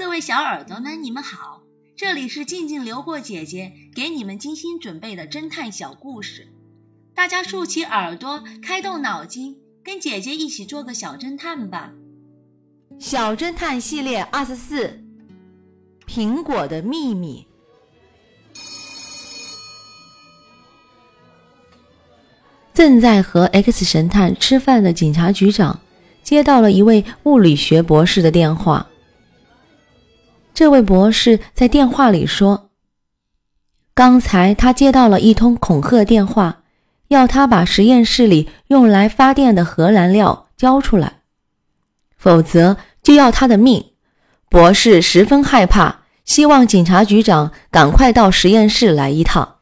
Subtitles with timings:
[0.00, 1.60] 各位小耳朵们，你们好，
[1.94, 6.48] 这里是静静流过姐姐给你们精心准备的侦探小故事，
[7.14, 11.92] 大家竖起耳朵，开动脑筋，跟姐姐一起做个小侦探吧。
[12.98, 15.04] 小侦探系列二十四，
[16.06, 17.46] 苹果的秘密。
[22.72, 25.78] 正在和 X 神探吃饭的警察局长
[26.22, 28.86] 接到了一位物理学博士的电话。
[30.60, 32.68] 这位博士在电话里说
[33.96, 36.58] ：“刚才他接到了一通恐吓电话，
[37.08, 41.20] 要他把实验室里用来发电的核燃料交出来，
[42.18, 43.92] 否则就要他的命。”
[44.50, 49.56] 博士十分害怕，希望警察局长赶快到实验室来一趟。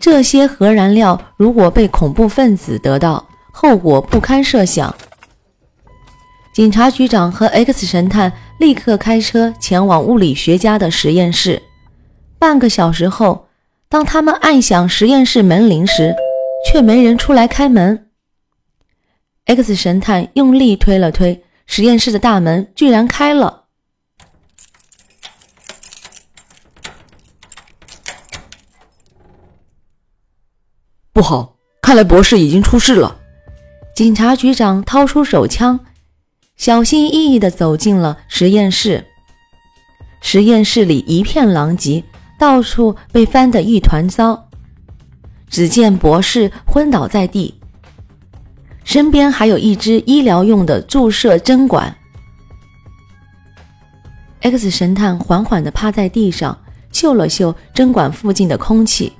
[0.00, 4.92] 这些核燃料如果被恐怖分子得到，后果不堪设想。
[6.52, 11.62] 警察局长和 X 神探立刻开车前往物理学家的实验室。
[12.40, 13.48] 半个小时后，
[13.88, 16.14] 当他们按响实验室门铃时，
[16.66, 18.08] 却没人出来开门。
[19.44, 23.64] X 神探用力推了推实验室的大门，居然开了。
[31.12, 33.20] 不好，看来博士已经出事了。
[33.94, 35.78] 警察局长掏出手枪。
[36.58, 39.06] 小心翼翼地走进了实验室。
[40.20, 42.02] 实验室里一片狼藉，
[42.36, 44.48] 到处被翻得一团糟。
[45.48, 47.54] 只见博士昏倒在地，
[48.84, 51.96] 身边还有一支医疗用的注射针管。
[54.40, 56.58] X 神探缓缓地趴在地上，
[56.92, 59.12] 嗅了嗅针管附近的空气。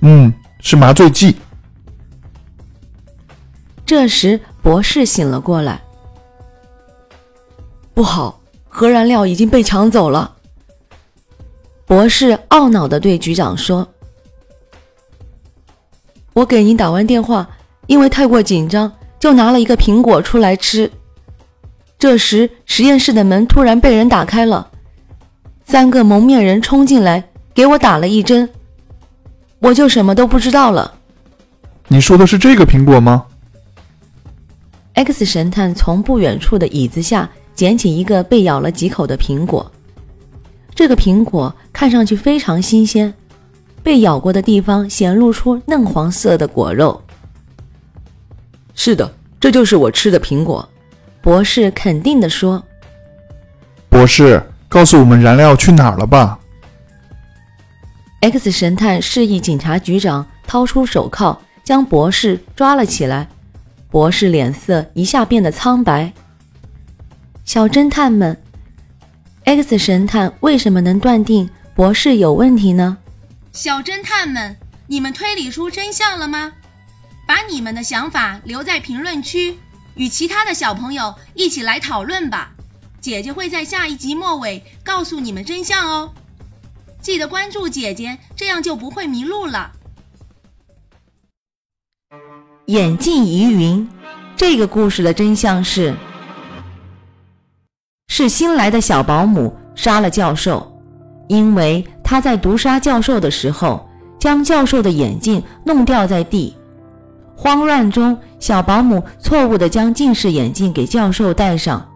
[0.00, 1.36] 嗯，是麻醉剂。
[3.86, 5.80] 这时，博士醒了过来。
[7.94, 10.34] 不好，核燃料已经被抢走了。
[11.84, 13.88] 博士懊恼地对局长说
[16.34, 17.48] ：“我给您打完电话，
[17.86, 20.90] 因为太过紧张，就拿了一个苹果出来吃。
[21.98, 24.70] 这时，实验室的门突然被人打开了，
[25.64, 28.48] 三个蒙面人冲进来，给我打了一针，
[29.58, 30.94] 我就什么都不知道了。”
[31.88, 33.26] 你说的是这个苹果吗
[34.98, 39.70] ？X 神探从不远处的椅子下捡起一个被咬了几口的苹果，
[40.74, 43.14] 这个苹果看上去非常新鲜，
[43.80, 47.00] 被咬过的地方显露出嫩黄色的果肉。
[48.74, 49.08] 是的，
[49.38, 50.68] 这就是我吃的苹果。
[51.20, 52.60] 博士肯定地说
[53.88, 56.36] ：“博士，告诉我们燃料去哪儿了吧
[58.20, 63.28] ？”X 神探示意警察局长掏出手铐，将博士抓了起来。
[63.90, 66.12] 博士脸色一下变得苍白。
[67.44, 68.40] 小侦探们
[69.44, 72.98] ，X 神探为什么能断定博士有问题呢？
[73.52, 74.56] 小侦探们，
[74.86, 76.52] 你们推理出真相了吗？
[77.26, 79.58] 把你们的想法留在评论区，
[79.94, 82.52] 与其他的小朋友一起来讨论吧。
[83.00, 86.12] 姐姐会在下一集末尾告诉你们真相哦。
[87.00, 89.72] 记得关注姐姐，这样就不会迷路了。
[92.68, 93.88] 眼镜疑云，
[94.36, 95.94] 这个故事的真相是：
[98.08, 100.70] 是新来的小保姆杀了教授，
[101.28, 106.54] 因为他在毒杀教授的时候，将教授的眼镜弄掉在地。
[107.34, 111.88] 慌乱中，小保姆错误地将近视眼镜给教授戴上。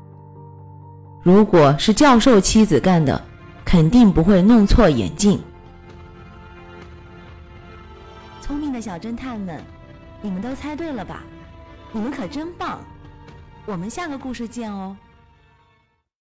[1.22, 3.20] 如果是教授妻子干的，
[3.62, 5.38] 肯定不会弄错眼镜。
[8.40, 9.62] 聪明的小侦探们。
[10.22, 11.22] 你们都猜对了吧？
[11.90, 12.78] 你们可真棒！
[13.66, 14.96] 我们下个故事见哦。